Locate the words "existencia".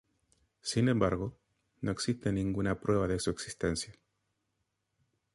3.29-3.93